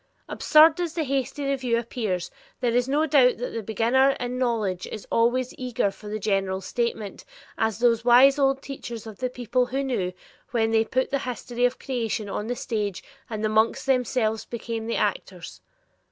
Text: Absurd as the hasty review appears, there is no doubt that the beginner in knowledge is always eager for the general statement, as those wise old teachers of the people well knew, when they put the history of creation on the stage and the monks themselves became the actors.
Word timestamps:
Absurd 0.27 0.79
as 0.81 0.95
the 0.95 1.03
hasty 1.03 1.45
review 1.45 1.77
appears, 1.77 2.31
there 2.59 2.73
is 2.73 2.89
no 2.89 3.05
doubt 3.05 3.37
that 3.37 3.53
the 3.53 3.61
beginner 3.61 4.17
in 4.19 4.39
knowledge 4.39 4.87
is 4.87 5.05
always 5.11 5.53
eager 5.59 5.91
for 5.91 6.07
the 6.07 6.17
general 6.17 6.59
statement, 6.59 7.23
as 7.55 7.77
those 7.77 8.03
wise 8.03 8.39
old 8.39 8.63
teachers 8.63 9.05
of 9.05 9.19
the 9.19 9.29
people 9.29 9.69
well 9.71 9.83
knew, 9.83 10.11
when 10.49 10.71
they 10.71 10.83
put 10.85 11.11
the 11.11 11.19
history 11.19 11.65
of 11.65 11.77
creation 11.77 12.27
on 12.27 12.47
the 12.47 12.55
stage 12.55 13.03
and 13.29 13.43
the 13.43 13.47
monks 13.47 13.85
themselves 13.85 14.43
became 14.43 14.87
the 14.87 14.95
actors. 14.95 15.61